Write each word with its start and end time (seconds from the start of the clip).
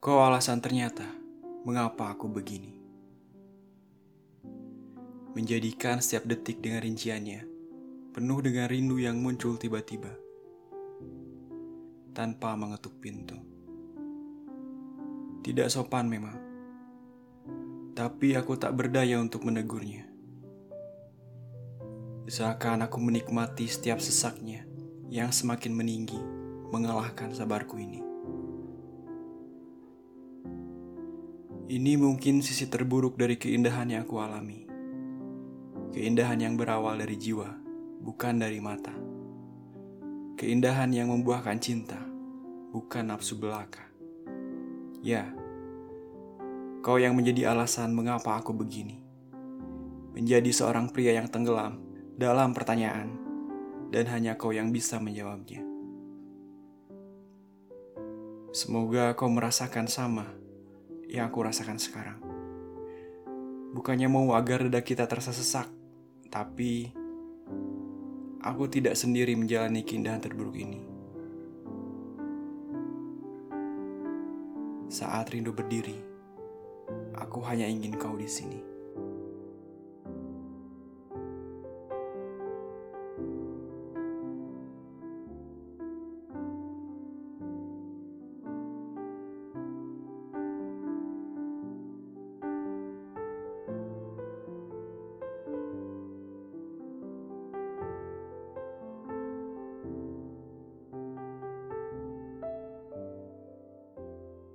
Kau 0.00 0.24
alasan 0.24 0.64
ternyata 0.64 1.04
mengapa 1.68 2.16
aku 2.16 2.24
begini. 2.24 2.72
Menjadikan 5.36 6.00
setiap 6.00 6.24
detik 6.24 6.64
dengan 6.64 6.80
rinciannya, 6.80 7.44
penuh 8.16 8.40
dengan 8.40 8.64
rindu 8.72 8.96
yang 8.96 9.20
muncul 9.20 9.60
tiba-tiba. 9.60 10.08
Tanpa 12.16 12.56
mengetuk 12.56 12.96
pintu. 12.96 13.36
Tidak 15.44 15.68
sopan 15.68 16.08
memang. 16.08 16.40
Tapi 17.92 18.40
aku 18.40 18.56
tak 18.56 18.72
berdaya 18.72 19.20
untuk 19.20 19.44
menegurnya. 19.44 20.08
Seakan 22.24 22.88
aku 22.88 22.96
menikmati 22.96 23.68
setiap 23.68 24.00
sesaknya 24.00 24.64
yang 25.12 25.28
semakin 25.28 25.76
meninggi 25.76 26.16
mengalahkan 26.72 27.36
sabarku 27.36 27.76
ini. 27.76 28.09
Ini 31.70 31.94
mungkin 31.94 32.42
sisi 32.42 32.66
terburuk 32.66 33.14
dari 33.14 33.38
keindahan 33.38 33.86
yang 33.94 34.02
aku 34.02 34.18
alami. 34.18 34.66
Keindahan 35.94 36.42
yang 36.42 36.58
berawal 36.58 36.98
dari 36.98 37.14
jiwa, 37.14 37.46
bukan 38.02 38.42
dari 38.42 38.58
mata. 38.58 38.90
Keindahan 40.34 40.90
yang 40.90 41.14
membuahkan 41.14 41.62
cinta, 41.62 42.02
bukan 42.74 43.14
nafsu 43.14 43.38
belaka. 43.38 43.86
Ya, 44.98 45.30
kau 46.82 46.98
yang 46.98 47.14
menjadi 47.14 47.54
alasan 47.54 47.94
mengapa 47.94 48.42
aku 48.42 48.50
begini. 48.50 48.98
Menjadi 50.18 50.50
seorang 50.50 50.90
pria 50.90 51.22
yang 51.22 51.30
tenggelam 51.30 51.78
dalam 52.18 52.50
pertanyaan, 52.50 53.14
dan 53.94 54.10
hanya 54.10 54.34
kau 54.34 54.50
yang 54.50 54.74
bisa 54.74 54.98
menjawabnya. 54.98 55.62
Semoga 58.50 59.14
kau 59.14 59.30
merasakan 59.30 59.86
sama 59.86 60.39
yang 61.10 61.26
aku 61.26 61.42
rasakan 61.42 61.82
sekarang. 61.82 62.22
Bukannya 63.74 64.06
mau 64.06 64.30
agar 64.38 64.66
reda 64.66 64.78
kita 64.82 65.10
terasa 65.10 65.34
sesak, 65.34 65.66
tapi 66.30 66.90
aku 68.42 68.70
tidak 68.70 68.94
sendiri 68.94 69.34
menjalani 69.34 69.82
keindahan 69.82 70.22
terburuk 70.22 70.54
ini. 70.54 70.80
Saat 74.90 75.34
rindu 75.34 75.54
berdiri, 75.54 75.98
aku 77.14 77.42
hanya 77.46 77.66
ingin 77.66 77.94
kau 77.94 78.14
di 78.14 78.26
sini. 78.26 78.69